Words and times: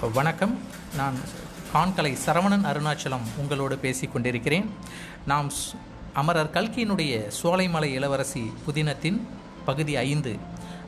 வணக்கம். 0.00 0.58
நான் 0.96 1.14
கான்கலை 1.74 2.16
சரவணன் 2.26 2.64
அருணாச்சலம் 2.64 3.26
உங்களோடு 3.36 3.78
பேசி 3.78 4.06
கொண்டிருக்கிறேன். 4.06 4.70
நாம் 5.26 5.48
ஸ்- 5.48 5.76
அமரர் 6.14 6.50
கல்கியினுடைய 6.50 7.30
சோலைமலை 7.42 7.84
இளவரசி 7.84 8.52
புதினத்தின் 8.66 9.20
பகுதி 9.64 9.96
ஐந்து 9.96 10.36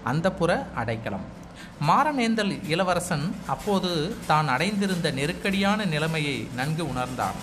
அந்தப்புற 0.06 0.72
அடைக்கலம். 0.74 1.24
மாரநேந்தல் 1.88 2.68
இளவரசன் 2.68 3.34
அப்போது 3.46 4.16
தான் 4.26 4.48
அடைந்திருந்த 4.48 5.10
நெருக்கடியான 5.10 5.84
நிலைமையை 5.84 6.48
நன்கு 6.56 6.88
உணர்ந்தான் 6.88 7.34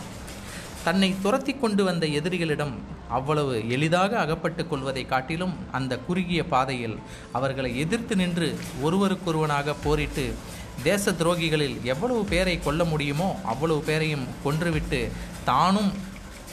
தன்னை 0.84 1.16
துரத்தி 1.22 1.54
கொண்டு 1.54 1.84
வந்த 1.84 2.06
எதிரிகளிடம் 2.06 2.74
அவ்வளவு 3.10 3.70
எளிதாக 3.70 4.20
அகப்பட்டுக் 4.20 4.70
கொள்வதை 4.70 5.06
காட்டிலும் 5.06 5.54
அந்த 5.72 5.98
குறுகிய 5.98 6.46
பாதையில் 6.46 7.00
அவர்களை 7.32 7.80
எதிர்த்து 7.80 8.16
நின்று 8.16 8.60
ஒருவருக்கொருவனாக 8.82 9.76
போரிட்டு 9.84 10.36
தேச 10.84 11.12
துரோகிகளில் 11.12 11.84
எவ்வளவு 11.84 12.26
பேரை 12.26 12.60
கொல்ல 12.60 12.84
முடியுமோ 12.84 13.40
அவ்வளவு 13.46 13.82
பேரையும் 13.82 14.28
கொன்றுவிட்டு 14.44 15.12
தானும் 15.44 15.94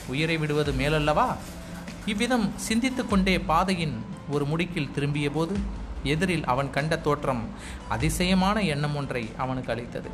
உயிரை 0.07 0.37
விடுவது 0.37 0.71
மேலல்லவா? 0.71 1.35
இவ்விதம் 2.05 2.53
சிந்தித்து 2.55 3.07
கொண்டே 3.07 3.39
பாதையின் 3.39 4.05
ஒரு 4.29 4.45
முடுக்கில் 4.45 4.91
திரும்பிய 4.91 5.29
போது 5.29 5.57
எதிரில் 6.03 6.45
அவன் 6.45 6.69
கண்ட 6.69 6.97
தோற்றம் 6.97 7.49
அதிசயமான 7.89 8.61
எண்ணம் 8.61 8.95
ஒன்றை 8.95 9.29
அவனுக்கு 9.37 9.71
அளித்தது. 9.71 10.09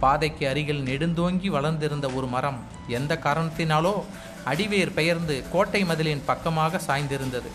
பாதைக்கு 0.00 0.48
அருகில் 0.48 0.82
நெடுந்தோங்கி 0.82 1.48
வளர்ந்திருந்த 1.48 2.10
ஒரு 2.10 2.26
மரம் 2.26 2.60
எந்த 2.88 3.18
காரணத்தினாலோ 3.24 4.04
அடிவேர் 4.46 4.92
பெயர்ந்து 4.92 5.44
கோட்டை 5.52 5.84
மதிலின் 5.84 6.24
பக்கமாக 6.24 6.80
சாய்ந்திருந்தது. 6.86 7.50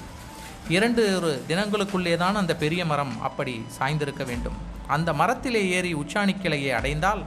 இரண்டு 0.69 1.15
ஒரு 1.15 1.43
தினங்களுக்குள்ளேதான் 1.47 2.33
அந்த 2.33 2.55
பெரிய 2.55 2.85
மரம் 2.85 3.21
அப்படி 3.21 3.65
சாய்ந்திருக்க 3.79 4.25
வேண்டும். 4.25 4.75
அந்த 4.95 5.09
மரத்திலே 5.19 5.61
ஏறி 5.77 5.91
உச்சாணி 6.01 6.33
கிளையை 6.41 6.71
அடைந்தால் 6.79 7.21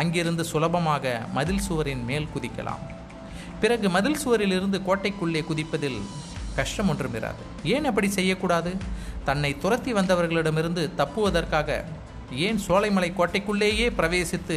அங்கிருந்து 0.00 0.44
சுலபமாக 0.52 1.04
மதில் 1.36 1.62
சுவரின் 1.66 2.04
மேல் 2.08 2.28
குதிக்கலாம். 2.34 2.82
பிறகு 3.62 3.86
மதில் 3.96 4.20
சுவரிலிருந்து 4.24 4.78
கோட்டைக்குள்ளே 4.88 5.40
குதிப்பதில் 5.50 6.00
கஷ்டம் 6.58 6.88
ஒன்றும் 6.92 7.16
இராது. 7.18 7.42
ஏன் 7.74 7.88
அப்படி 7.90 8.08
செய்யக்கூடாது? 8.18 8.70
தன்னை 9.28 9.50
துரத்தி 9.62 9.92
வந்தவர்களிடமிருந்து 9.92 10.82
தப்புவதற்காக 11.00 11.84
ஏன் 12.46 12.58
சோலைமலை 12.66 13.10
கோட்டைக்குள்ளேயே 13.18 13.86
பிரவேசித்து 13.98 14.56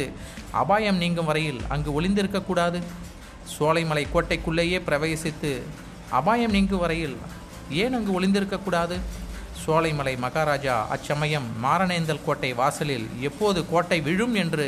அபாயம் 0.62 0.98
நீங்கும் 1.02 1.28
வரையில் 1.30 1.60
அங்கு 1.74 1.90
ஒளிந்திருக்கக்கூடாது? 2.00 2.80
சோலைமலை 3.56 4.04
கோட்டைக்குள்ளேயே 4.14 4.78
பிரவேசித்து 4.88 5.50
அபாயம் 6.18 6.54
நீங்கும் 6.56 6.82
வரையில் 6.84 7.16
ஏன் 7.82 7.94
அங்கு 7.98 8.12
ஒளிந்திருக்கக்கூடாது? 8.20 8.96
சோலைமலை 9.64 10.12
மகாராஜா 10.24 10.74
அச்சமயம் 10.94 11.46
மாரணேந்தல் 11.64 12.24
கோட்டை 12.26 12.50
வாசலில் 12.60 13.06
எப்போது 13.28 13.60
கோட்டை 13.72 13.98
விழும் 14.08 14.34
என்று 14.42 14.66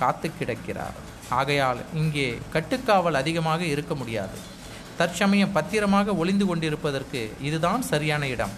காத்து 0.00 0.28
கிடக்கிறார். 0.38 0.96
ஆகையால் 1.38 1.80
இங்கே 2.00 2.26
கட்டுக்காவல் 2.54 3.18
அதிகமாக 3.20 3.62
இருக்க 3.74 3.94
முடியாது. 3.94 4.36
தற்சமயம் 4.98 5.54
பத்திரமாக 5.56 6.14
ஒளிந்து 6.22 6.46
கொண்டிருப்பதற்கு 6.46 7.20
இதுதான் 7.48 7.82
சரியான 7.92 8.26
இடம். 8.34 8.54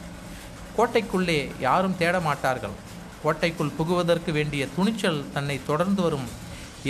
கோட்டைக்குள்ளே 0.76 1.38
யாரும் 1.66 1.98
தேட 2.02 2.16
மாட்டார்கள். 2.28 2.76
கோட்டைக்குள் 3.24 3.76
புகுவதற்கு 3.78 4.30
வேண்டிய 4.38 4.62
துணிச்சல் 4.76 5.20
தன்னை 5.34 5.58
தொடர்ந்து 5.70 6.02
வரும் 6.06 6.26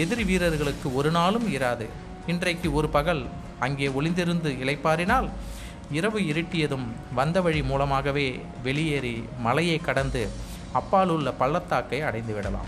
எதிரி 0.02 0.24
வீரர்களுக்கு 0.30 0.88
ஒரு 1.00 1.10
நாளும் 1.18 1.48
இராது. 1.56 1.86
இன்றைக்கு 2.32 2.68
ஒரு 2.78 2.88
பகல் 2.96 3.22
அங்கே 3.64 3.88
ஒளிந்திருந்து 3.98 4.50
இளைப்பாறினால் 4.62 5.28
இரவு 5.90 6.20
இருட்டியதும் 6.20 6.86
வந்த 7.14 7.40
வழி 7.40 7.62
மூலமாகவே 7.62 8.40
வெளியேறி 8.62 9.24
மலையை 9.38 9.78
கடந்து 9.78 10.28
அப்பாலுள்ள 10.72 11.32
பள்ளத்தாக்கை 11.32 12.00
அடைந்து 12.00 12.34
விடலாம். 12.34 12.66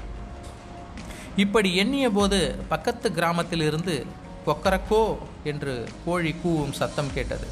இப்படி 1.36 1.76
எண்ணிய 1.76 2.10
போது 2.10 2.58
பக்கத்து 2.68 3.12
கிராமத்திலிருந்து 3.12 4.06
கொக்கரக்கோ 4.46 5.16
என்று 5.44 5.88
கோழி 6.04 6.34
கூவும் 6.44 6.72
சத்தம் 6.72 7.12
கேட்டது. 7.12 7.46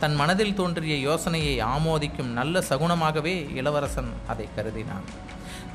தன் 0.00 0.14
மனதில் 0.14 0.54
தோன்றிய 0.54 0.98
யோசனையை 0.98 1.60
ஆமோதிக்கும் 1.60 2.32
நல்ல 2.32 2.62
சகுனமாகவே 2.68 3.54
இளவரசன் 3.54 4.12
அதை 4.26 4.48
கருதினான். 4.56 5.06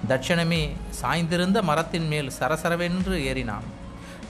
தட்சணமே 0.08 0.70
சாய்ந்திருந்த 1.02 1.62
மரத்தின் 1.62 2.08
மேல் 2.08 2.32
சரசரவென்று 2.40 3.16
ஏறினான். 3.30 3.68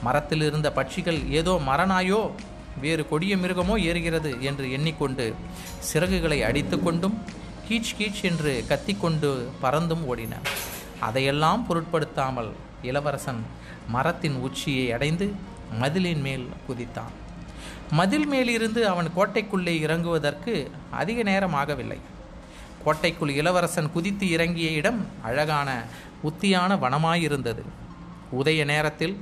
மரத்தில் 0.02 0.42
இருந்த 0.42 0.72
பட்சிகள் 0.76 1.30
ஏதோ 1.30 1.60
மரநாயோ 1.66 2.30
வேறு 2.80 3.08
கொடிய 3.08 3.36
மிருகமோ 3.36 3.74
ஏறுகிறது 3.88 4.40
என்று 4.40 4.70
எண்ணிக்கொண்டு 4.72 5.34
சிறகுகளை 5.92 6.38
அடித்துக்கொண்டும் 6.48 7.16
கீச் 7.68 7.94
கீச் 7.98 8.22
என்று 8.22 8.64
கத்திக்கொண்டு 8.68 9.30
பறந்தும் 9.62 10.04
ஓடின. 10.10 10.34
அதையெல்லாம் 11.00 11.66
பொருட்படுத்தாமல் 11.66 12.50
இளவரசன் 12.82 13.42
மரத்தின் 13.88 14.34
உச்சியை 14.34 14.92
அடைந்து 14.92 15.34
மதிலின் 15.80 16.20
மேல் 16.20 16.46
குதித்தான். 16.68 17.14
மதில் 17.90 18.26
மேலிருந்து 18.26 18.88
அவன் 18.88 19.08
கோட்டைக்குள்ளே 19.16 19.74
இறங்குவதற்கு 19.84 20.70
அதிக 20.90 21.22
நேரம் 21.22 21.54
ஆகவில்லை. 21.54 21.98
கோட்டைக்குள் 22.84 23.30
இளவரசன் 23.30 23.92
குதித்து 23.92 24.30
இறங்கிய 24.30 24.70
இடம் 24.70 25.06
அழகான 25.22 25.84
உத்தியான 26.22 26.76
வனமாயிருந்தது. 26.76 27.62
உதய 28.38 28.64
நேரத்தில் 28.64 29.14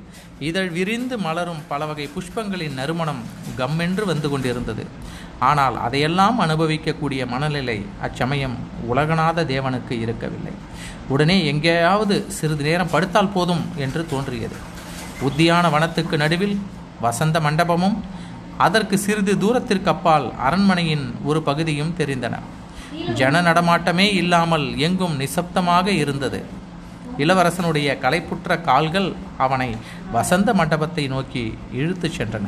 இதழ் 0.48 0.70
விரிந்து 0.76 1.18
மலரும் 1.18 1.62
பல 1.68 1.86
வகை 1.86 2.06
புஷ்பங்களின் 2.14 2.78
நறுமணம் 2.80 3.22
கம்மென்று 3.58 4.04
வந்து 4.04 4.28
கொண்டிருந்தது. 4.28 4.86
ஆனால் 5.38 5.76
அதையெல்லாம் 5.76 6.40
அனுபவிக்கக்கூடிய 6.40 7.22
மனநிலை 7.26 7.78
அச்சமயம் 8.00 8.56
உலகநாத 8.92 9.44
தேவனுக்கு 9.52 9.94
இருக்கவில்லை. 10.04 10.54
உடனே 11.08 11.46
எங்கேயாவது 11.46 12.26
சிறிது 12.28 12.64
நேரம் 12.64 12.92
படுத்தால் 12.94 13.34
போதும் 13.34 13.64
என்று 13.76 14.06
தோன்றியது. 14.06 14.56
உத்தியான 15.28 15.70
வனத்துக்கு 15.70 16.16
நடுவில் 16.16 16.56
வசந்த 17.00 17.40
மண்டபமும் 17.40 17.96
அதற்கு 18.66 18.98
சிறிது 18.98 19.38
தூரத்திற்கு 19.38 19.90
அப்பால் 19.90 20.32
அரண்மனையின் 20.46 21.14
ஒரு 21.24 21.42
பகுதியும் 21.42 21.96
தெரிந்தன. 21.98 22.34
ஜன 23.14 23.40
நடமாட்டமே 23.42 24.06
இல்லாமல் 24.14 24.78
எங்கும் 24.78 25.18
நிசப்தமாக 25.20 25.86
இருந்தது. 25.86 26.40
இளவரசனுடைய 27.18 27.98
களைப்புற்ற 27.98 28.60
கால்கள் 28.60 29.12
அவனை 29.38 29.76
வசந்த 30.12 30.54
மண்டபத்தை 30.54 31.06
நோக்கி 31.06 31.58
இழுத்துச் 31.72 32.22
சென்றன. 32.22 32.46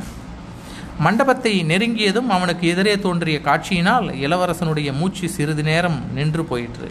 மண்டபத்தை 0.99 1.65
நெருங்கியதும் 1.65 2.29
அவனுக்கு 2.29 2.69
எதிரே 2.69 2.99
தோன்றிய 2.99 3.39
காட்சியினால் 3.45 4.07
இளவரசனுடைய 4.25 4.93
மூச்சு 4.93 5.29
சிறிது 5.29 5.63
நேரம் 5.63 6.13
நின்று 6.15 6.45
போயிற்று. 6.45 6.91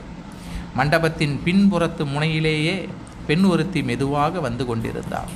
மண்டபத்தின் 0.75 1.41
பின்புறத்து 1.45 2.03
முனையிலேயே 2.05 2.87
பெண் 3.27 3.43
ஒருத்தி 3.43 3.83
மெதுவாக 3.83 4.39
வந்து 4.39 4.65
கொண்டிருந்தாள். 4.65 5.31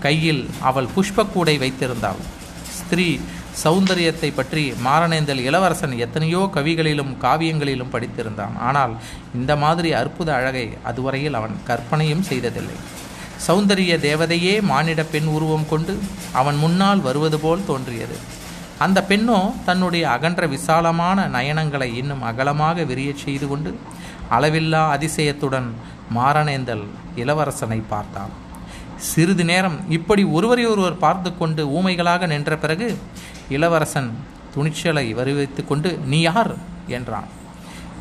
கையில் 0.00 0.50
அவள் 0.60 0.88
புஷ்பக்கூடை 0.96 1.54
வைத்திருந்தாள். 1.58 2.22
ஸ்திரீ 2.68 3.20
சௌந்தரியத்தை 3.60 4.28
பற்றி 4.34 4.62
மாரணேந்தல் 4.84 5.40
இளவரசன் 5.48 5.94
எத்தனையோ 6.04 6.40
கவிகளிலும் 6.54 7.12
காவியங்களிலும் 7.24 7.92
படித்திருந்தான். 7.94 8.54
ஆனால் 8.68 8.92
இந்த 9.38 9.52
மாதிரி 9.62 9.90
அற்புத 10.00 10.28
அழகை 10.38 10.66
அதுவரையில் 10.90 11.38
அவன் 11.40 11.56
கற்பனையும் 11.68 12.26
செய்ததில்லை. 12.30 12.76
சௌந்தரிய 13.46 13.92
தேவதையே 14.08 14.54
மானிட 14.70 15.00
பெண் 15.14 15.28
உருவம் 15.36 15.68
கொண்டு 15.72 15.94
அவன் 16.40 16.58
முன்னால் 16.64 17.00
வருவது 17.08 17.40
போல் 17.44 17.66
தோன்றியது. 17.70 18.16
அந்த 18.84 18.98
பெண்ணோ 19.10 19.40
தன்னுடைய 19.66 20.04
அகன்ற 20.16 20.46
விசாலமான 20.54 21.26
நயனங்களை 21.36 21.88
இன்னும் 22.00 22.22
அகலமாக 22.30 22.84
விரியச் 22.90 23.24
செய்து 23.24 23.48
கொண்டு 23.50 23.72
அளவில்லா 24.36 24.82
அதிசயத்துடன் 24.94 25.68
மாரணேந்தல் 26.16 26.86
இளவரசனை 27.22 27.78
பார்த்தான். 27.92 28.32
சிறிது 29.10 29.44
நேரம் 29.50 29.76
இப்படி 29.96 30.22
ஒருவரை 30.36 30.64
ஒருவர் 30.72 31.02
பார்த்து 31.04 31.30
கொண்டு 31.38 31.62
ஊமைகளாக 31.78 32.26
நின்ற 32.32 32.56
பிறகு 32.64 32.88
இளவரசன் 33.52 34.10
துணிச்சலை 34.54 35.14
வருவித்து 35.14 35.66
கொண்டு 35.66 36.00
நீ 36.04 36.20
யார்? 36.20 36.54
என்றான். 36.86 37.28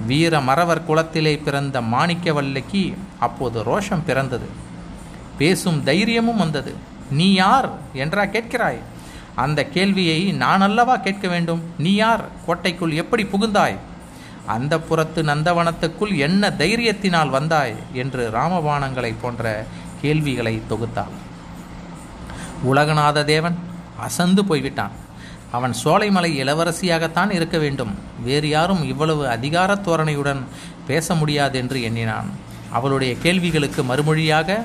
வீர 0.07 0.41
மறவர் 0.41 0.85
குலத்திலே 0.85 1.37
பிறந்த 1.37 1.81
மாணிக்கவல்லிக்கு 1.81 2.83
அப்போது 3.19 3.63
ரோஷம் 3.63 4.03
பிறந்தது. 4.05 4.47
பேசும் 5.37 5.83
தைரியமும் 5.83 6.37
வந்தது. 6.37 6.75
நீ 7.11 7.33
யார் 7.33 7.69
என்றா 7.93 8.23
கேட்கிறாய்? 8.23 8.81
அந்த 9.35 9.65
கேள்வியை 9.65 10.31
நான் 10.31 10.61
அல்லவா 10.61 10.95
கேட்க 10.97 11.27
வேண்டும்? 11.27 11.61
நீ 11.77 11.93
யார்? 11.93 12.23
கோட்டைக்குள் 12.45 12.91
எப்படி 12.91 13.23
புகுந்தாய்? 13.23 13.77
அந்த 14.45 14.79
புறத்து 14.79 15.23
நந்தவனத்துக்குள் 15.23 16.17
என்ன 16.17 16.49
தைரியத்தினால் 16.49 17.29
வந்தாய்? 17.29 17.75
என்று 17.93 18.29
ராமபாணங்களை 18.33 19.13
போன்ற 19.21 19.65
கேள்விகளை 20.01 20.61
தொகுத்தாள். 20.69 21.15
உலகநாத 22.71 23.23
தேவன் 23.23 23.57
அசந்து 23.99 24.45
போய்விட்டான். 24.45 24.91
அவன் 25.51 25.73
சோலைமலை 25.83 26.31
இளவரசியாகத்தான் 26.43 27.31
இருக்க 27.31 27.57
வேண்டும். 27.57 27.93
வேறு 28.23 28.47
யாரும் 28.49 28.83
இவ்வளவு 28.83 29.23
அதிகார 29.27 29.71
தோரணையுடன் 29.75 30.41
பேச 30.87 31.15
முடியாது 31.15 31.59
என்று 31.59 31.81
எண்ணினான். 31.81 32.29
அவளுடைய 32.71 33.13
கேள்விகளுக்கு 33.17 33.81
மறுமொழியாக 33.83 34.59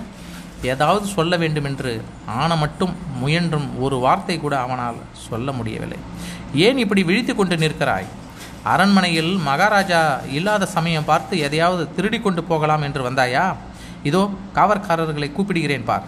ஏதாவது 0.63 1.07
சொல்ல 1.07 1.37
வேண்டுமென்று 1.37 1.93
ஆன 2.27 2.57
மட்டும் 2.57 2.93
முயன்றும் 3.23 3.67
ஒரு 3.81 3.97
வார்த்தை 3.97 4.37
கூட 4.39 4.55
அவனால் 4.59 5.01
சொல்ல 5.29 5.53
முடியவில்லை. 5.53 5.99
ஏன் 6.67 6.79
இப்படி 6.79 7.03
விழித்து 7.03 7.35
கொண்டு 7.35 7.57
நிற்கிறாய்? 7.57 8.09
அரண்மனையில் 8.63 9.33
மகாராஜா 9.49 10.01
இல்லாத 10.39 10.67
சமயம் 10.67 11.05
பார்த்து 11.05 11.35
எதையாவது 11.39 11.95
திருடி 11.97 12.19
கொண்டு 12.21 12.45
போகலாம் 12.45 12.83
என்று 12.83 13.11
வந்தாயா? 13.11 13.45
இதோ 14.03 14.23
காவற்காரர்களை 14.55 15.29
கூப்பிடுகிறேன் 15.33 15.85
பார். 15.85 16.07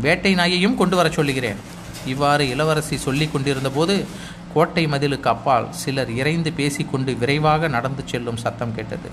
வேட்டை 0.00 0.34
நாயையும் 0.34 0.74
கொண்டு 0.74 0.96
வரச் 0.96 1.12
சொல்லுகிறேன். 1.12 1.60
இவ்வாறு 2.06 2.48
இளவரசி 2.48 2.96
சொல்லி 2.96 3.26
கொண்டிருந்தபோது 3.26 4.06
கோட்டை 4.54 4.86
மதிலுக்கு 4.86 5.28
அப்பால் 5.28 5.66
சிலர் 5.72 6.10
இறைந்து 6.10 6.52
பேசிக்கொண்டு 6.52 7.16
விரைவாக 7.18 7.68
நடந்து 7.68 8.02
செல்லும் 8.06 8.36
சத்தம் 8.36 8.74
கேட்டது. 8.74 9.10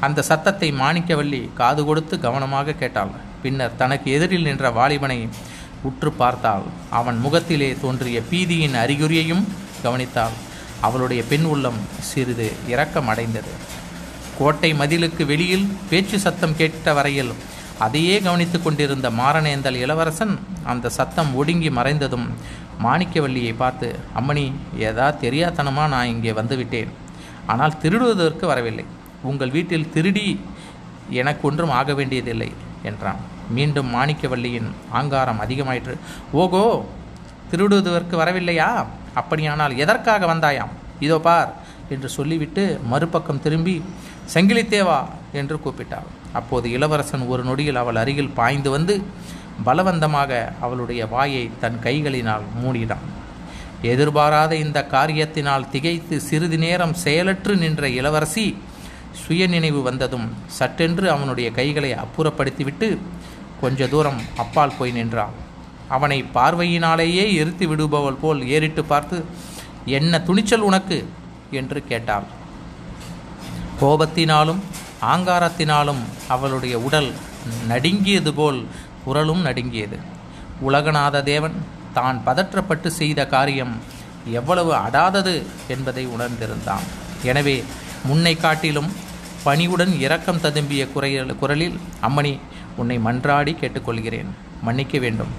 அந்த 0.00 0.22
சத்தத்தை 0.22 0.72
மாணிக்கவல்லி 0.72 1.50
காது 1.54 1.84
கொடுத்து 1.84 2.20
கவனமாக 2.20 2.72
கேட்டாள். 2.72 3.10
பின்னர் 3.42 3.76
தனக்கு 3.76 4.10
எதிரில் 4.12 4.42
நின்ற 4.42 4.70
வாலிபனை 4.70 5.28
உற்று 5.82 6.12
பார்த்தாள். 6.12 6.62
அவன் 6.90 7.18
முகத்திலே 7.18 7.76
தோன்றிய 7.80 8.22
பீதியின் 8.30 8.76
அறிகுறியையும் 8.84 9.44
கவனித்தாள். 9.84 10.36
அவளுடைய 10.80 11.22
பெண் 11.22 11.44
உள்ளம் 11.44 11.80
சிறிது 12.00 12.52
இரக்கம் 12.68 13.08
அடைந்தது 13.08 13.52
கோட்டை 14.38 14.74
மதிலுக்கு 14.74 15.26
வெளியில் 15.26 15.66
பேச்சு 15.90 16.18
சத்தம் 16.18 16.56
கேட்ட 16.56 16.92
வரையில் 16.92 17.32
அதையே 17.82 18.16
கவனித்து 18.24 18.58
கொண்டிருந்த 18.62 19.08
மாரணேந்தல் 19.20 19.78
இளவரசன் 19.84 20.34
அந்த 20.72 20.92
சத்தம் 20.98 21.30
ஒடுங்கி 21.40 21.70
மறைந்ததும் 21.78 22.26
மாணிக்கவல்லியை 22.84 23.52
பார்த்து 23.62 23.88
அம்மணி 24.18 24.44
ஏதா 24.88 25.06
தெரியாதனமா 25.24 25.84
நான் 25.94 26.12
இங்கே 26.14 26.32
வந்துவிட்டேன். 26.38 26.90
ஆனால் 27.52 27.78
திருடுவதற்கு 27.82 28.44
வரவில்லை. 28.52 28.84
உங்கள் 29.30 29.54
வீட்டில் 29.56 29.90
திருடி 29.94 30.26
எனக்கு 31.20 31.42
ஒன்றும் 31.48 31.74
ஆக 31.80 31.94
வேண்டியதில்லை 31.98 32.50
என்றான். 32.90 33.20
மீண்டும் 33.56 33.88
மாணிக்கவல்லியின் 33.96 34.70
ஆங்காரம் 34.98 35.42
அதிகமாயிற்று. 35.44 35.94
ஓகோ 36.42 36.62
திருடுவதற்கு 37.50 38.16
வரவில்லையா? 38.22 38.70
அப்படியானால் 39.20 39.78
எதற்காக 39.84 40.26
வந்தாயாம்? 40.32 40.72
இதோ 41.06 41.18
பார் 41.26 41.52
என்று 41.94 42.08
சொல்லிவிட்டு 42.16 42.64
மறுபக்கம் 42.92 43.44
திரும்பி 43.46 43.76
செங்கிலித்தேவா 44.34 45.00
என்று 45.40 45.56
கூப்பிட்டாள். 45.64 46.08
அப்போது 46.32 46.70
இளவரசன் 46.70 47.26
ஒரு 47.26 47.44
நொடியில் 47.44 47.76
அவள் 47.76 47.96
அருகில் 47.96 48.34
பாய்ந்து 48.34 48.70
வந்து 48.70 49.02
பலவந்தமாக 49.64 50.52
அவளுடைய 50.60 51.06
வாயை 51.06 51.50
தன் 51.60 51.78
கைகளினால் 51.82 52.44
மூடினான். 52.62 53.06
எதிர்பாராத 53.82 54.56
இந்த 54.56 54.86
காரியத்தினால் 54.90 55.70
திகைத்து 55.70 56.20
சிறிது 56.20 56.58
நேரம் 56.58 56.94
செயலற்று 56.94 57.56
நின்ற 57.56 57.88
இளவரசி 57.88 58.56
சுய 59.12 59.46
நினைவு 59.46 59.82
வந்ததும் 59.82 60.28
சட்டென்று 60.46 61.10
அவனுடைய 61.10 61.50
கைகளை 61.50 61.94
அப்புறப்படுத்திவிட்டு 61.94 62.98
கொஞ்ச 63.60 63.86
தூரம் 63.86 64.20
அப்பால் 64.36 64.76
போய் 64.78 64.92
நின்றான். 64.92 65.34
அவனை 65.88 66.24
பார்வையினாலேயே 66.34 67.24
எரித்து 67.34 67.66
விடுபவள் 67.66 68.20
போல் 68.20 68.40
ஏறிட்டு 68.46 68.84
பார்த்து 68.84 69.24
என்ன 69.84 70.20
துணிச்சல் 70.20 70.60
உனக்கு? 70.60 70.98
என்று 71.50 71.84
கேட்டாள். 71.88 72.24
கோபத்தினாலும் 73.80 74.60
ஆங்காரத்தினாலும் 75.10 76.02
அவளுடைய 76.34 76.74
உடல் 76.78 77.10
நடுங்கியது 77.70 78.32
போல் 78.34 78.60
குரலும் 79.04 79.42
நடுங்கியது. 79.46 79.96
உலகநாத 80.68 81.22
தேவன் 81.22 81.56
தான் 81.96 82.18
பதற்றப்பட்டு 82.26 82.88
செய்த 83.00 83.20
காரியம் 83.34 83.74
எவ்வளவு 84.38 84.72
அடாதது 84.86 85.34
என்பதை 85.74 86.04
உணர்ந்திருந்தான். 86.16 86.86
எனவே 87.30 87.56
முன்னை 88.08 88.34
காட்டிலும் 88.36 88.90
பணிவுடன் 89.46 89.92
இரக்கம் 90.04 90.42
ததும்பிய 90.44 90.82
குறையல் 90.92 91.38
குரலில் 91.40 91.78
அம்மணி 92.08 92.34
உன்னை 92.80 92.96
மன்றாடி 93.06 93.52
கேட்டுக்கொள்கிறேன். 93.60 94.30
மன்னிக்க 94.66 94.96
வேண்டும். 95.04 95.32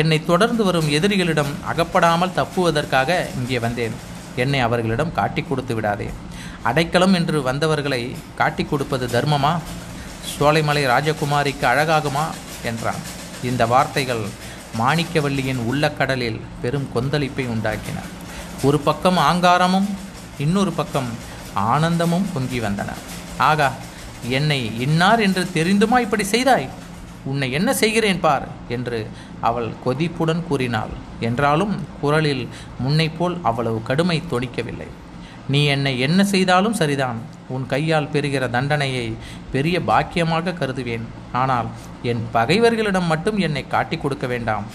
என்னை 0.00 0.18
தொடர்ந்து 0.24 0.62
வரும் 0.64 0.88
எதிரிகளிடம் 0.96 1.52
அகப்படாமல் 1.70 2.36
தப்புவதற்காக 2.38 3.10
இங்கே 3.38 3.58
வந்தேன். 3.58 3.96
என்னை 4.42 4.60
அவர்களிடம் 4.66 5.14
காட்டி 5.18 5.42
கொடுத்து 5.42 5.74
விடாதே. 5.74 6.08
அடைக்கலம் 6.66 7.14
என்று 7.14 7.42
வந்தவர்களை 7.42 8.16
காட்டி 8.34 8.64
கொடுப்பது 8.64 9.06
தர்மமா? 9.06 9.58
சோலைமலை 10.38 10.86
ராஜகுமாரிக்கு 10.86 11.66
அழகாகுமா? 11.66 12.24
என்றான். 12.62 13.02
இந்த 13.42 13.66
வார்த்தைகள் 13.66 14.24
மாணிக்கவல்லியின் 14.78 15.56
உள்ளக்கடலில் 15.56 16.40
பெரும் 16.62 16.88
கொந்தளிப்பை 16.94 17.46
உண்டாக்கின. 17.46 17.98
ஒரு 18.62 18.78
பக்கம் 18.78 19.18
ஆங்காரமும் 19.18 19.86
இன்னொரு 20.38 20.72
பக்கம் 20.72 21.08
ஆனந்தமும் 21.54 22.26
பொங்கி 22.34 22.60
வந்தன. 22.60 22.92
ஆகா 23.38 23.72
என்னை 24.28 24.80
இன்னார் 24.80 25.20
என்று 25.20 25.48
தெரிந்துமா 25.54 26.00
இப்படி 26.00 26.24
செய்தாய்? 26.24 26.68
உன்னை 27.24 27.52
என்ன 27.52 27.74
செய்கிறேன் 27.74 28.20
பார்? 28.20 28.48
என்று 28.68 29.10
அவள் 29.40 29.72
கொதிப்புடன் 29.84 30.46
கூறினாள். 30.46 30.92
என்றாலும் 31.20 31.86
குரலில் 32.00 32.48
முன்னைப்போல் 32.86 33.36
அவ்வளவு 33.42 33.82
கடுமை 33.82 34.22
தொனிக்கவில்லை. 34.30 34.86
நீ 35.52 35.60
என்னை 35.74 35.92
என்ன 36.06 36.20
செய்தாலும் 36.32 36.78
சரிதான். 36.80 37.18
உன் 37.54 37.64
கையால் 37.72 38.12
பெறுகிற 38.14 38.44
தண்டனையை 38.54 39.06
பெரிய 39.52 39.76
பாக்கியமாக 39.90 40.54
கருதுவேன். 40.60 41.04
ஆனால் 41.40 41.68
என் 42.10 42.22
பகைவர்களிடம் 42.36 43.10
மட்டும் 43.12 43.38
என்னை 43.46 43.62
காட்டிக் 43.74 44.02
கொடுக்க 44.04 44.26
வேண்டாம். 44.32 44.66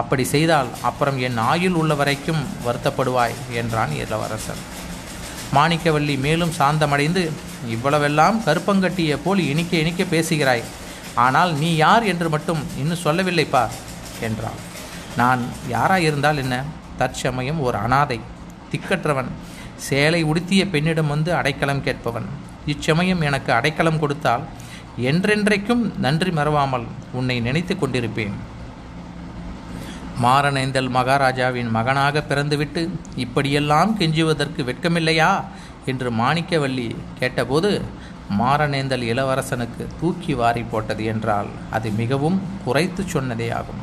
அப்படி 0.00 0.24
செய்தால் 0.34 0.68
அப்புறம் 0.88 1.18
என் 1.26 1.38
ஆயுள் 1.50 1.78
உள்ள 1.82 1.92
வரைக்கும் 2.00 2.42
வருத்தப்படுவாய் 2.66 3.38
என்றான் 3.60 3.94
இளவரசன் 4.02 4.62
மாணிக்கவல்லி 5.56 6.14
மேலும் 6.26 6.56
சாந்தமடைந்து 6.58 7.22
இவ்வளவெல்லாம் 7.74 8.38
கருப்பங்கட்டிய 8.46 9.16
போல் 9.24 9.40
இனிக்க 9.52 9.72
இனிக்க 9.82 10.02
பேசுகிறாய். 10.14 10.64
ஆனால் 11.26 11.52
நீ 11.62 11.70
யார் 11.84 12.04
என்று 12.12 12.28
மட்டும் 12.34 12.60
இன்னும் 12.80 13.04
சொல்லவில்லைப்பா 13.04 13.62
என்றாள். 14.26 14.58
நான் 15.20 15.40
யாராயிருந்தால் 15.74 16.40
என்ன? 16.42 16.56
தற்சமயம் 17.00 17.60
ஒரு 17.66 17.76
அனாதை 17.86 18.18
திக்கற்றவன் 18.72 19.30
சேலை 19.86 20.20
உடுத்திய 20.22 20.62
பெண்ணிடம் 20.68 21.06
வந்து 21.06 21.34
அடைக்கலம் 21.34 21.82
கேட்பவன். 21.82 22.28
இச்சமயம் 22.66 23.20
எனக்கு 23.20 23.52
அடைக்கலம் 23.52 23.98
கொடுத்தால் 23.98 24.44
என்றென்றைக்கும் 25.00 25.82
நன்றி 25.98 26.30
மறவாமல் 26.30 26.86
உன்னை 27.12 27.40
நினைத்து 27.40 27.74
கொண்டிருப்பேன். 27.74 28.36
மாரணேந்தல் 30.22 30.88
மகாராஜாவின் 30.88 31.70
மகனாக 31.70 32.22
பிறந்துவிட்டு 32.28 32.82
இப்படியெல்லாம் 33.16 33.96
கெஞ்சுவதற்கு 33.98 34.62
வெட்கமில்லையா? 34.70 35.44
என்று 35.86 36.08
மாணிக்கவல்லி 36.10 36.88
கேட்டபோது 37.18 37.70
மாரணேந்தல் 38.38 39.04
இளவரசனுக்கு 39.12 39.86
தூக்கி 40.00 40.34
வாரி 40.34 40.62
போட்டது 40.62 41.04
என்றால் 41.04 41.46
அது 41.70 41.90
மிகவும் 41.90 42.42
குறைத்து 42.64 43.02
சொன்னதே 43.02 43.48
ஆகும். 43.52 43.82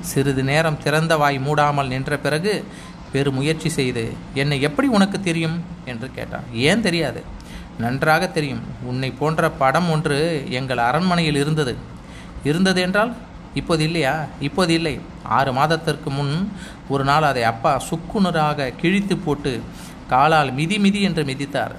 சிறிது 0.00 0.42
நேரம் 0.42 0.82
திறந்த 0.82 1.16
வாய் 1.16 1.38
மூடாமல் 1.38 1.86
நின்ற 1.86 2.18
பிறகு 2.18 2.64
பெருமுயற்சி 3.12 3.68
செய்து 3.68 4.12
என்னை 4.34 4.60
எப்படி 4.60 4.88
உனக்கு 4.88 5.20
தெரியும்? 5.20 5.64
என்று 5.84 6.10
கேட்டான். 6.10 6.44
ஏன் 6.52 6.82
தெரியாது? 6.82 7.24
நன்றாக 7.78 8.28
தெரியும். 8.28 8.60
உன்னை 8.82 9.10
போன்ற 9.10 9.50
படம் 9.50 9.90
ஒன்று 9.90 10.46
எங்கள் 10.50 10.78
அரண்மனையில் 10.78 11.36
இருந்தது. 11.36 11.76
இருந்தது 12.44 12.80
என்றால்? 12.80 13.16
இப்போது 13.54 13.84
இல்லையா? 13.84 14.24
இப்போது 14.40 14.74
இல்லை. 14.74 15.00
ஆறு 15.22 15.52
மாதத்திற்கு 15.52 16.10
முன் 16.10 16.52
ஒரு 16.88 17.04
நாள் 17.04 17.22
அதை 17.22 17.42
அப்பா 17.42 17.82
சுக்குநராக 17.90 18.72
கிழித்து 18.76 19.16
போட்டு 19.16 19.62
காலால் 20.08 20.52
மிதி 20.52 20.78
மிதி 20.78 21.02
என்று 21.02 21.24
மிதித்தார். 21.24 21.74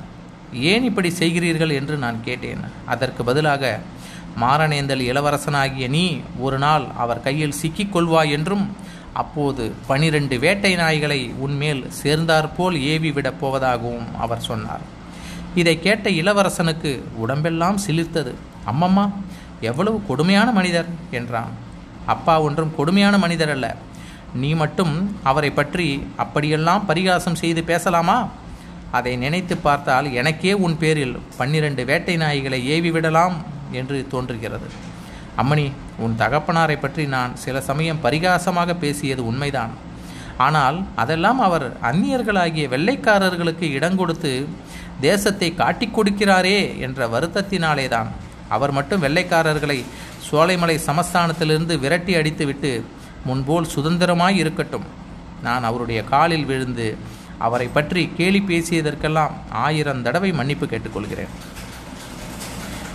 ஏன் 0.54 0.84
இப்படி 0.84 1.10
செய்கிறீர்கள்? 1.10 1.74
என்று 1.74 1.98
நான் 1.98 2.24
கேட்டேன். 2.24 2.60
அதற்கு 2.86 3.24
பதிலாக 3.24 3.80
மாரணேந்தல் 4.42 5.02
இளவரசனாகிய 5.02 5.90
நீ 5.90 6.22
ஒரு 6.40 6.58
நாள் 6.58 6.86
அவர் 6.98 7.22
கையில் 7.22 7.52
சிக்கிக் 7.52 7.98
கொள்வாய் 7.98 8.32
என்றும் 8.32 8.76
அப்போது 9.14 9.72
பனிரெண்டு 9.88 10.40
வேட்டை 10.40 10.76
நாய்களை 10.76 11.36
உன்மேல் 11.36 11.92
சேர்ந்தாற்போல் 11.92 12.82
ஏவி 12.82 13.12
விடப் 13.12 13.46
போவதாகவும் 13.46 14.06
அவர் 14.18 14.40
சொன்னார். 14.40 14.82
இதை 15.56 15.80
கேட்ட 15.80 16.10
இளவரசனுக்கு 16.10 17.04
உடம்பெல்லாம் 17.16 17.80
சிலிர்த்தது. 17.88 18.34
அம்மம்மா 18.72 19.12
எவ்வளவு 19.62 20.06
கொடுமையான 20.06 20.52
மனிதர் 20.52 20.86
என்றான். 21.12 21.52
அப்பா 22.06 22.42
ஒன்றும் 22.42 22.76
கொடுமையான 22.76 23.18
மனிதர் 23.18 23.50
அல்ல. 23.50 23.78
நீ 24.34 24.54
மட்டும் 24.54 25.20
அவரை 25.24 25.52
பற்றி 25.52 26.08
அப்படியெல்லாம் 26.18 26.86
பரிகாசம் 26.86 27.36
செய்து 27.36 27.64
பேசலாமா? 27.64 28.30
அதை 28.92 29.16
நினைத்து 29.16 29.58
பார்த்தால் 29.58 30.14
எனக்கே 30.14 30.54
உன் 30.54 30.78
பேரில் 30.78 31.18
பன்னிரண்டு 31.38 31.86
வேட்டை 31.86 32.18
நாய்களை 32.18 32.64
ஏவி 32.64 32.92
விடலாம் 32.92 33.36
என்று 33.72 34.08
தோன்றுகிறது. 34.10 34.70
அம்மணி 35.42 35.68
உன் 36.04 36.18
தகப்பனாரை 36.22 36.78
பற்றி 36.80 37.04
நான் 37.16 37.34
சில 37.44 37.62
சமயம் 37.70 38.04
பரிகாசமாக 38.04 38.76
பேசியது 38.84 39.22
உண்மைதான். 39.32 39.74
ஆனால் 40.46 40.78
அதெல்லாம் 40.96 41.40
அவர் 41.48 41.66
அந்நியர்களாகிய 41.90 42.68
வெள்ளைக்காரர்களுக்கு 42.74 43.66
இடம் 43.78 43.98
கொடுத்து 44.02 44.32
தேசத்தை 45.08 45.50
காட்டி 45.62 45.88
கொடுக்கிறாரே 45.88 46.58
என்ற 46.86 47.08
வருத்தத்தினாலேதான் 47.14 48.10
அவர் 48.56 48.74
மட்டும் 48.78 49.04
வெள்ளைக்காரர்களை 49.06 49.80
சோலைமலை 50.30 50.76
சமஸ்தானத்திலிருந்து 50.88 51.76
விரட்டி 51.84 52.14
அடித்துவிட்டு 52.16 52.72
முன்போல் 53.26 53.72
சுதந்திரமாய் 53.76 54.40
இருக்கட்டும். 54.44 54.86
நான் 55.48 55.64
அவருடைய 55.70 56.00
காலில் 56.14 56.46
விழுந்து 56.46 56.88
அவரை 57.46 57.68
பற்றி 57.68 58.02
கேலி 58.18 58.42
பேசியதற்கெல்லாம் 58.50 59.36
ஆயிரம் 59.66 60.02
தடவை 60.02 60.32
மன்னிப்பு 60.40 60.66
கேட்டுக்கொள்கிறேன் 60.66 61.32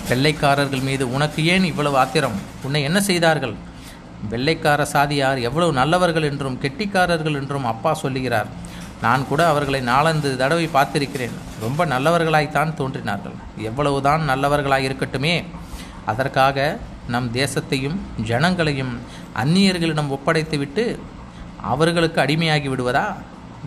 வெள்ளைக்காரர்கள் 0.09 0.81
மீது 0.81 1.13
உனக்கு 1.13 1.47
ஏன் 1.47 1.65
இவ்வளவு 1.65 1.97
ஆத்திரம்? 1.99 2.37
உன்னை 2.63 2.83
என்ன 2.83 3.01
செய்தார்கள்? 3.01 3.55
வெள்ளைக்கார 4.31 4.83
சாதியார் 4.83 5.39
எவ்வளவு 5.39 5.73
நல்லவர்கள் 5.73 6.23
என்றும் 6.23 6.59
கெட்டிக்காரர்கள் 6.63 7.39
என்றும் 7.41 7.65
அப்பா 7.65 7.95
சொல்லுகிறார். 7.95 8.47
நான் 9.03 9.29
கூட 9.29 9.49
அவர்களை 9.49 9.81
நாலந்து 9.81 10.37
தடவை 10.37 10.67
பார்த்திருக்கிறேன். 10.67 11.35
ரொம்ப 11.61 11.87
நல்லவர்களாய்த்தான் 11.87 12.75
தோன்றினார்கள். 12.75 13.37
எவ்வளவுதான் 13.57 14.23
நல்லவர்களாய் 14.29 14.87
இருக்கட்டுமே 14.89 15.45
அதற்காக 16.05 16.79
நம் 17.09 17.33
தேசத்தையும் 17.33 17.97
ஜனங்களையும் 18.27 18.95
அந்நியர்களிடம் 19.43 20.13
ஒப்படைத்துவிட்டு 20.17 20.99
அவர்களுக்கு 21.63 22.21
அடிமையாகி 22.21 22.69
விடுவதா? 22.69 23.07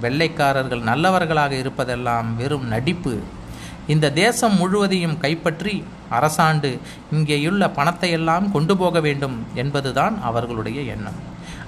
வெள்ளைக்காரர்கள் 0.01 0.81
நல்லவர்களாக 0.81 1.55
இருப்பதெல்லாம் 1.55 2.35
வெறும் 2.35 2.67
நடிப்பு. 2.67 3.13
இந்த 3.93 4.07
தேசம் 4.21 4.55
முழுவதையும் 4.61 5.17
கைப்பற்றி 5.23 5.73
அரசாண்டு 6.17 6.69
இங்கேயுள்ள 7.15 7.63
பணத்தையெல்லாம் 7.77 8.47
கொண்டு 8.55 8.73
போக 8.81 8.99
வேண்டும் 9.07 9.37
என்பதுதான் 9.61 10.15
அவர்களுடைய 10.29 10.79
எண்ணம். 10.95 11.19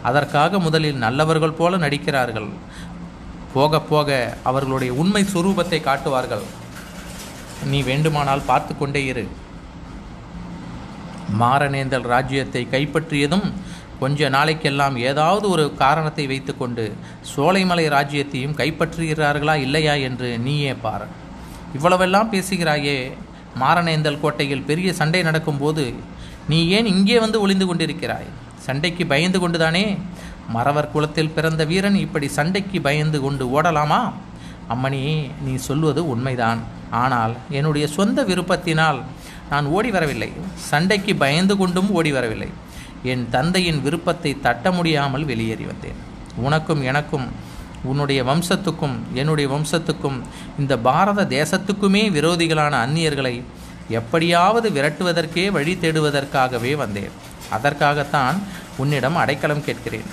அதற்காக 0.09 0.59
முதலில் 0.65 0.99
நல்லவர்கள் 1.05 1.57
போல 1.59 1.77
நடிக்கிறார்கள். 1.85 2.49
போக 3.55 3.81
போக 3.91 4.09
அவர்களுடைய 4.49 4.91
உண்மை 5.01 5.23
சுரூபத்தை 5.33 5.79
காட்டுவார்கள். 5.87 6.45
நீ 7.71 7.79
வேண்டுமானால் 7.89 8.47
பார்த்து 8.49 8.73
கொண்டே 8.77 9.01
இரு. 9.11 9.25
மாரணேந்தல் 11.41 12.07
ராஜ்யத்தை 12.13 12.63
கைப்பற்றியதும் 12.71 13.47
கொஞ்ச 14.01 14.29
நாளைக்கெல்லாம் 14.35 14.95
ஏதாவது 15.09 15.45
ஒரு 15.55 15.65
காரணத்தை 15.81 16.25
வைத்துக்கொண்டு 16.31 16.85
சோலைமலை 17.31 17.85
ராஜ்யத்தையும் 17.97 18.57
கைப்பற்றுகிறார்களா 18.61 19.55
இல்லையா 19.65 19.95
என்று 20.07 20.29
நீயே 20.45 20.73
பார். 20.85 21.05
இவ்வளவெல்லாம் 21.77 22.31
பேசுகிறாயே 22.33 22.97
மாரணேந்தல் 23.61 24.21
கோட்டையில் 24.23 24.67
பெரிய 24.69 24.89
சண்டை 24.99 25.21
நடக்கும்போது 25.29 25.85
நீ 26.49 26.59
ஏன் 26.77 26.89
இங்கே 26.95 27.17
வந்து 27.19 27.37
ஒளிந்து 27.43 27.65
கொண்டிருக்கிறாய்? 27.65 28.29
சண்டைக்கு 28.65 29.03
பயந்து 29.13 29.39
கொண்டுதானே? 29.39 29.85
மறவர் 30.55 30.91
குலத்தில் 30.93 31.33
பிறந்த 31.35 31.61
வீரன் 31.65 31.97
இப்படி 32.05 32.27
சண்டைக்கு 32.37 32.77
பயந்து 32.87 33.19
கொண்டு 33.21 33.45
ஓடலாமா? 33.55 34.01
அம்மணி 34.73 35.01
நீ 35.45 35.53
சொல்வது 35.67 36.01
உண்மைதான். 36.13 36.61
ஆனால் 37.03 37.33
என்னுடைய 37.57 37.85
சொந்த 37.97 38.23
விருப்பத்தினால் 38.29 38.99
நான் 39.51 39.65
ஓடி 39.77 39.89
வரவில்லை. 39.91 40.31
சண்டைக்கு 40.69 41.13
பயந்து 41.15 41.55
கொண்டும் 41.57 41.89
ஓடி 41.97 42.11
வரவில்லை. 42.11 42.49
என் 43.11 43.23
தந்தையின் 43.29 43.79
விருப்பத்தை 43.85 44.31
தட்ட 44.45 44.71
முடியாமல் 44.77 45.25
வெளியேறி 45.31 45.65
வந்தேன். 45.71 45.99
உனக்கும் 46.47 46.81
எனக்கும் 46.91 47.27
உன்னுடைய 47.83 48.23
வம்சத்துக்கும் 48.23 48.97
என்னுடைய 49.13 49.49
வம்சத்துக்கும் 49.55 50.21
இந்த 50.59 50.77
பாரத 50.77 51.25
தேசத்துக்குமே 51.25 52.03
விரோதிகளான 52.11 52.73
அந்நியர்களை 52.85 53.43
எப்படியாவது 53.89 54.69
விரட்டுவதற்கே 54.69 55.51
வழி 55.51 55.77
தேடுவதற்காகவே 55.81 56.75
வந்தேன். 56.75 57.09
அதற்காகத்தான் 57.49 58.41
உன்னிடம் 58.77 59.15
அடைக்கலம் 59.15 59.63
கேட்கிறேன். 59.63 60.05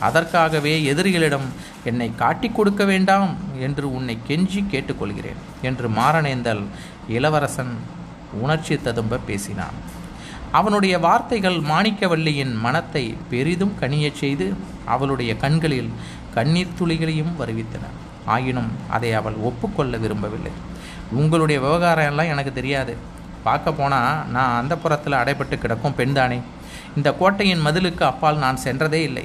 அதற்காகவே 0.00 0.94
எதிரிகளிடம் 0.94 1.46
என்னை 1.84 2.14
காட்டிக் 2.14 2.54
கொடுக்க 2.54 2.84
வேண்டாம் 2.84 3.36
என்று 3.60 3.94
உன்னை 3.94 4.18
கெஞ்சி 4.28 4.64
கேட்டுக்கொள்கிறேன் 4.70 5.42
என்று 5.62 5.88
மாரணேந்தல் 5.88 6.64
இளவரசன் 7.08 7.76
உணர்ச்சி 8.32 8.76
ததும்ப 8.76 9.18
பேசினான். 9.26 9.94
அவனுடைய 10.52 10.98
வார்த்தைகள் 10.98 11.56
மாணிக்கவல்லியின் 11.56 12.54
மனத்தை 12.54 13.16
பெரிதும் 13.30 13.72
கனியச் 13.80 14.14
செய்து 14.14 14.54
அவளுடைய 14.84 15.36
கண்களில் 15.36 15.90
கண்ணீர் 16.36 16.76
துளிகளையும் 16.78 17.34
வருவித்தன. 17.40 17.84
ஆயினும் 18.34 18.70
அதை 18.94 19.10
அவள் 19.20 19.36
ஒப்புக்கொள்ள 19.48 19.96
விரும்பவில்லை. 20.04 20.52
உங்களுடைய 21.20 21.58
விவகாரம் 21.60 22.08
எல்லாம் 22.10 22.32
எனக்கு 22.34 22.52
தெரியாது. 22.52 22.94
பார்க்க 23.46 23.72
போனால் 23.72 24.30
நான் 24.34 24.58
அந்த 24.60 24.74
புறத்தில் 24.82 25.20
அடைபட்டு 25.20 25.56
கிடக்கும் 25.58 25.98
பெண்தானே. 25.98 26.38
இந்த 26.96 27.08
கோட்டையின் 27.20 27.64
மதிலுக்கு 27.66 28.04
அப்பால் 28.10 28.42
நான் 28.44 28.62
சென்றதே 28.64 29.00
இல்லை. 29.08 29.24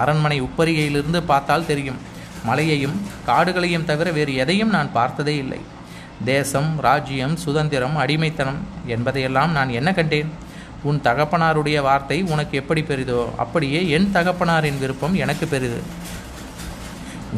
அரண்மனை 0.00 0.38
உப்பரிகையிலிருந்து 0.42 1.20
பார்த்தால் 1.30 1.68
தெரியும். 1.70 2.00
மலையையும் 2.48 2.96
காடுகளையும் 3.26 3.88
தவிர 3.90 4.10
வேறு 4.18 4.32
எதையும் 4.44 4.72
நான் 4.76 4.92
பார்த்ததே 4.92 5.34
இல்லை. 5.36 5.60
தேசம் 6.24 6.70
ராஜ்யம் 6.86 7.36
சுதந்திரம் 7.44 7.96
அடிமைத்தனம் 7.96 8.60
என்பதையெல்லாம் 8.86 9.52
நான் 9.52 9.70
என்ன 9.78 9.90
கண்டேன்? 9.92 10.30
உன் 10.88 11.00
தகப்பனாருடைய 11.04 11.78
வார்த்தை 11.82 12.18
உனக்கு 12.32 12.54
எப்படி 12.60 12.82
பெரிதோ 12.82 13.20
அப்படியே 13.36 13.80
என் 13.96 14.08
தகப்பனாரின் 14.14 14.78
விருப்பம் 14.78 15.14
எனக்கு 15.24 15.46
பெரிது. 15.46 15.80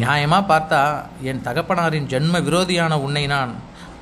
நியாயமாக 0.01 0.45
பார்த்தா 0.51 0.81
என் 1.31 1.45
தகப்பனாரின் 1.45 2.11
ஜென்ம 2.13 2.41
விரோதியான 2.47 2.93
உன்னை 3.07 3.27
நான் 3.27 3.53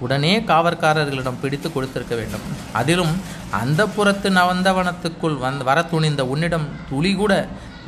உடனே 0.04 0.32
காவற்காரர்களிடம் 0.50 1.40
பிடித்து 1.40 1.68
கொடுத்திருக்க 1.72 2.14
வேண்டும். 2.14 2.44
அதிலும் 2.72 3.12
அந்த 3.60 3.80
புறத்து 3.86 4.30
நவந்தவனத்துக்குள் 4.30 5.36
வந் 5.44 5.58
வர 5.68 5.78
துணிந்த 5.82 6.22
உன்னிடம் 6.26 6.66
துளி 6.90 7.12
கூட 7.14 7.32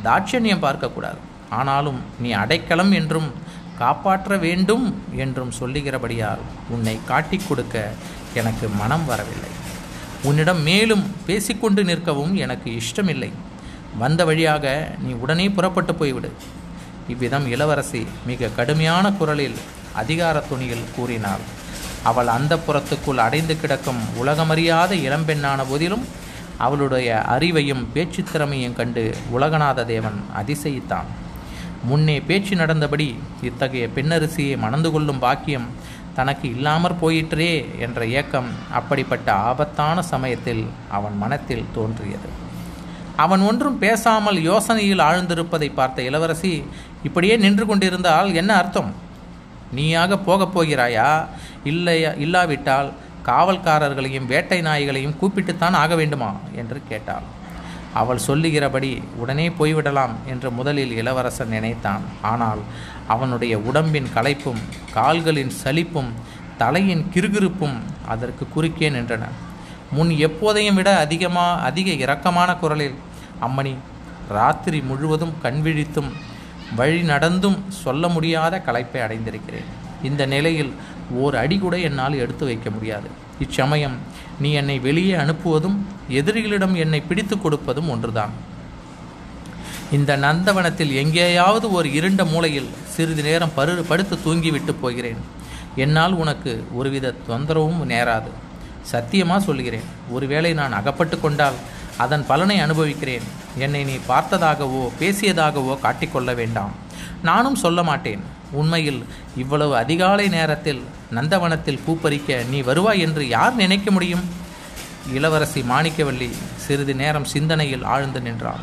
தாட்சண்யம் 0.05 0.65
பார்க்கக்கூடாது. 0.67 1.21
ஆனாலும் 1.51 2.01
நீ 2.23 2.31
அடைக்கலம் 2.43 2.93
என்றும் 2.93 3.29
காப்பாற்ற 3.79 4.37
வேண்டும் 4.37 4.85
என்றும் 5.17 5.53
சொல்லுகிறபடியால் 5.61 6.43
உன்னை 6.69 6.97
காட்டிக் 7.05 7.47
கொடுக்க 7.49 7.77
எனக்கு 8.35 8.69
மனம் 8.81 9.07
வரவில்லை. 9.07 9.53
உன்னிடம் 10.23 10.63
மேலும் 10.63 11.05
பேசிக்கொண்டு 11.27 11.83
நிற்கவும் 11.85 12.35
எனக்கு 12.45 12.69
இஷ்டமில்லை. 12.83 13.31
வந்த 13.99 14.21
வழியாக 14.25 14.75
நீ 14.99 15.13
உடனே 15.25 15.49
புறப்பட்டு 15.57 15.93
போய்விடு. 15.93 16.31
இவ்விதம் 17.09 17.47
இளவரசி 17.47 18.03
மிக 18.27 18.51
கடுமையான 18.57 19.13
குரலில் 19.13 19.59
அதிகார 19.93 20.37
துணியில் 20.41 20.91
கூறினாள். 20.97 21.45
அவள் 22.03 22.27
அந்த 22.27 22.55
புறத்துக்குள் 22.67 23.25
அடைந்து 23.25 23.55
கிடக்கும் 23.61 24.01
உலகமறியாத 24.21 24.93
இளம்பெண்ணான 25.07 25.61
போதிலும் 25.71 26.05
அவளுடைய 26.59 27.09
அறிவையும் 27.35 27.85
பேச்சு 27.95 28.23
திறமையும் 28.23 28.75
கண்டு 28.75 29.05
உலகநாத 29.37 29.85
தேவன் 29.85 30.19
அதிசயித்தான். 30.41 31.09
முன்னே 31.89 32.17
பேச்சு 32.21 32.55
நடந்தபடி 32.57 33.09
இத்தகைய 33.43 33.87
பெண்ணரசியை 33.97 34.57
மணந்து 34.59 34.91
கொள்ளும் 34.91 35.19
பாக்கியம் 35.19 35.69
தனக்கு 36.15 36.47
இல்லாமற் 36.49 37.01
போயிற்றே 37.01 37.51
என்ற 37.79 38.07
ஏக்கம் 38.21 38.51
அப்படிப்பட்ட 38.71 39.29
ஆபத்தான 39.49 40.03
சமயத்தில் 40.03 40.65
அவன் 40.91 41.17
மனத்தில் 41.17 41.71
தோன்றியது. 41.75 42.29
அவன் 43.17 43.41
ஒன்றும் 43.41 43.79
பேசாமல் 43.79 44.39
யோசனையில் 44.51 45.03
ஆழ்ந்திருப்பதை 45.09 45.69
பார்த்த 45.75 46.03
இளவரசி 46.03 46.53
இப்படியே 47.05 47.37
நின்று 47.37 47.67
கொண்டிருந்தால் 47.67 48.35
என்ன 48.35 48.57
அர்த்தம்? 48.57 48.91
நீயாக 49.73 50.19
போகப் 50.19 50.55
போகிறாயா? 50.57 51.25
இல்லையா 51.65 52.11
இல்லாவிட்டால் 52.11 52.93
காவல்காரர்களையும் 53.27 54.27
வேட்டை 54.27 54.61
நாய்களையும் 54.61 55.17
கூப்பிட்டுத்தான் 55.21 55.79
ஆக 55.83 55.95
வேண்டுமா? 55.95 56.31
என்று 56.55 56.83
கேட்டாள். 56.89 57.27
அவள் 57.95 58.19
சொல்லுகிறபடி 58.19 59.03
உடனே 59.17 59.49
போய்விடலாம் 59.49 60.15
என்று 60.27 60.51
முதலில் 60.51 60.93
இளவரசன் 60.93 61.49
நினைத்தான். 61.49 62.05
ஆனால் 62.23 62.59
அவனுடைய 63.09 63.59
உடம்பின் 63.59 64.09
களைப்பும் 64.15 64.63
கால்களின் 64.93 65.53
சலிப்பும் 65.65 66.11
தலையின் 66.59 67.05
கிறுகிறுப்பும் 67.15 67.79
அதற்கு 68.09 68.47
குறுக்கே 68.49 68.91
நின்றன. 68.91 69.25
முன் 69.91 70.11
எப்போதையும் 70.27 70.75
விட 70.75 70.99
அதிகமாக 70.99 71.63
அதிக 71.63 71.91
இரக்கமான 72.05 72.59
குரலில் 72.59 72.95
அம்மணி 73.41 73.75
ராத்திரி 74.29 74.81
முழுவதும் 74.81 75.35
கண்விழித்தும் 75.43 76.11
வழி 76.77 77.03
நடந்தும் 77.03 77.65
சொல்ல 77.69 78.09
முடியாத 78.09 78.63
களைப்பை 78.67 79.01
அடைந்திருக்கிறேன். 79.01 79.71
இந்த 80.03 80.27
நிலையில் 80.27 80.73
ஓர் 81.11 81.37
அடி 81.37 81.59
கூட 81.59 81.79
என்னால் 81.79 82.19
எடுத்து 82.19 82.45
வைக்க 82.45 82.71
முடியாது. 82.71 83.09
இச்சமயம் 83.39 83.97
நீ 84.41 84.53
என்னை 84.53 84.79
வெளியே 84.79 85.15
அனுப்புவதும் 85.15 85.77
எதிரிகளிடம் 86.11 86.75
என்னை 86.75 87.01
பிடித்து 87.01 87.37
கொடுப்பதும் 87.37 87.89
ஒன்றுதான். 87.89 88.31
இந்த 89.93 90.17
நந்தவனத்தில் 90.17 90.93
எங்கேயாவது 90.93 91.73
ஒரு 91.73 91.93
இருண்ட 91.93 92.25
மூலையில் 92.25 92.69
சிறிது 92.89 93.23
நேரம் 93.23 93.53
பரு 93.57 93.83
படுத்து 93.83 94.19
தூங்கிவிட்டு 94.25 94.75
போகிறேன். 94.81 95.17
என்னால் 95.77 96.13
உனக்கு 96.13 96.65
ஒருவித 96.73 97.15
தொந்தரவும் 97.29 97.83
நேராது. 97.89 98.31
சத்தியமாக 98.83 99.45
சொல்கிறேன். 99.45 99.83
ஒருவேளை 100.11 100.53
நான் 100.53 100.73
அகப்பட்டு 100.73 101.21
கொண்டால் 101.21 101.55
அதன் 101.99 102.27
பலனை 102.27 102.61
அனுபவிக்கிறேன். 102.61 103.23
என்னை 103.59 103.85
நீ 103.85 103.97
பார்த்ததாகவோ 104.09 104.91
பேசியதாகவோ 105.01 105.79
காட்டிக்கொள்ள 105.83 106.35
வேண்டாம். 106.35 106.73
நானும் 107.23 107.55
சொல்ல 107.55 107.83
மாட்டேன். 107.83 108.23
உண்மையில் 108.51 109.05
இவ்வளவு 109.37 109.77
அதிகாலை 109.77 110.29
நேரத்தில் 110.29 110.83
நந்தவனத்தில் 111.13 111.81
பூப்பறிக்க 111.87 112.49
நீ 112.49 112.61
வருவாய் 112.61 113.01
என்று 113.01 113.29
யார் 113.29 113.55
நினைக்க 113.55 113.91
முடியும்? 113.91 114.25
இளவரசி 115.13 115.61
மாணிக்கவல்லி 115.61 116.31
சிறிது 116.57 116.95
நேரம் 116.95 117.25
சிந்தனையில் 117.25 117.85
ஆழ்ந்து 117.85 118.21
நின்றாள். 118.21 118.63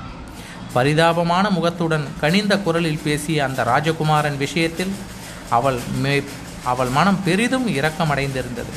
பரிதாபமான 0.74 1.50
முகத்துடன் 1.50 2.08
கனிந்த 2.20 2.58
குரலில் 2.58 3.04
பேசிய 3.04 3.44
அந்த 3.44 3.64
ராஜகுமாரன் 3.64 4.38
விஷயத்தில் 4.38 4.94
அவள் 5.50 5.80
மே 5.98 6.24
அவள் 6.64 6.88
மனம் 6.88 7.24
பெரிதும் 7.24 7.68
இரக்கமடைந்திருந்தது. 7.68 8.74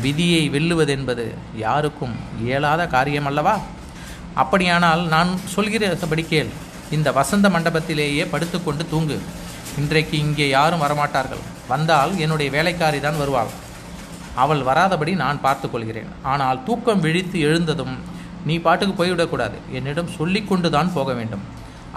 விதியை 0.00 0.50
வெல்லுவதென்பது 0.50 1.34
யாருக்கும் 1.56 2.16
இயலாத 2.42 2.86
காரியமல்லவா? 2.86 3.58
அப்படியானால் 4.40 5.02
நான் 5.14 5.30
சொல்கிறபடி 5.54 6.24
கேள். 6.32 6.50
இந்த 6.96 7.08
வசந்த 7.18 7.46
மண்டபத்திலேயே 7.54 8.24
படுத்துக்கொண்டு 8.32 8.84
தூங்கு. 8.92 9.16
இன்றைக்கு 9.80 10.16
இங்கே 10.24 10.46
யாரும் 10.56 10.82
வரமாட்டார்கள். 10.84 11.42
வந்தால் 11.72 12.12
என்னுடைய 12.24 12.48
வேலைக்காரி 12.56 12.98
தான் 13.04 13.20
வருவாள். 13.22 13.52
அவள் 14.42 14.62
வராதபடி 14.68 15.12
நான் 15.22 15.42
பார்த்து 15.46 15.66
கொள்கிறேன். 15.68 16.10
ஆனால் 16.32 16.60
தூக்கம் 16.68 17.04
விழித்து 17.06 17.38
எழுந்ததும் 17.48 17.94
நீ 18.48 18.54
பாட்டுக்கு 18.66 18.94
போய்விடக்கூடாது. 19.00 19.58
என்னிடம் 19.78 20.14
சொல்லிக்கொண்டு 20.18 20.68
தான் 20.76 20.92
போக 20.96 21.10
வேண்டும். 21.18 21.44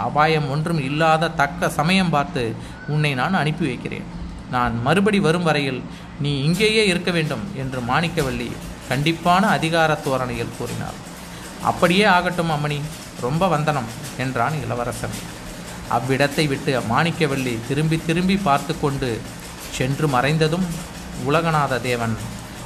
அபாயம் 0.06 0.48
ஒன்றும் 0.54 0.82
இல்லாத 0.90 1.34
தக்க 1.42 1.70
சமயம் 1.80 2.14
பார்த்து 2.16 2.44
உன்னை 2.94 3.12
நான் 3.22 3.40
அனுப்பி 3.42 3.66
வைக்கிறேன். 3.72 4.08
நான் 4.56 4.74
மறுபடி 4.88 5.20
வரும் 5.28 5.48
வரையில் 5.50 5.82
நீ 6.24 6.32
இங்கேயே 6.48 6.84
இருக்க 6.92 7.12
வேண்டும் 7.18 7.44
என்று 7.62 7.80
மாணிக்கவல்லி 7.92 8.50
கண்டிப்பான 8.90 9.44
அதிகார 9.58 9.92
தோரணையில் 10.06 10.56
கூறினாள். 10.58 10.98
அப்படியே 11.64 12.04
ஆகட்டும் 12.04 12.50
அம்மணி 12.50 12.82
ரொம்ப 13.22 13.48
வந்தனம் 13.48 13.90
என்றான் 14.18 14.54
இளவரசன். 14.64 15.16
அவ்விடத்தை 15.90 16.48
விட்டு 16.48 16.80
மாணிக்கவல்லி 16.80 17.58
திரும்பி 17.68 18.02
திரும்பி 18.06 18.38
பார்த்து 18.38 18.80
கொண்டு 18.80 19.22
சென்று 19.72 20.08
மறைந்ததும் 20.08 20.66
உலகநாத 21.28 21.82
தேவன் 21.82 22.16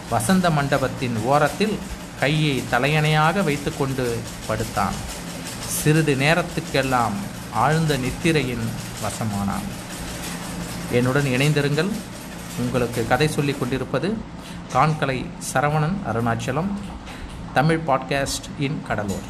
வசந்த 0.09 0.49
மண்டபத்தின் 0.49 1.17
ஓரத்தில் 1.25 1.79
கையை 2.19 2.63
தலையணையாக 2.71 3.43
வைத்துக்கொண்டு 3.43 4.17
படுத்தான். 4.47 4.93
சிறிது 5.77 6.15
நேரத்துக்கெல்லாம் 6.15 7.13
ஆழ்ந்த 7.53 7.97
நித்திரையின் 7.97 8.67
வசமானான். 9.03 9.67
என்னுடன் 10.91 11.25
இணைந்திருங்கள். 11.25 11.91
உங்களுக்கு 12.57 13.07
கதை 13.07 13.27
சொல்லிக் 13.27 13.59
கொண்டிருப்பது 13.59 14.17
கான்கலை 14.73 15.25
சரவணன் 15.53 15.97
அருணாச்சலம். 16.11 16.71
தமிழ் 17.58 17.82
பாட்காஸ்ட் 17.86 18.48
இன் 18.58 18.78
கடலூர் 18.88 19.26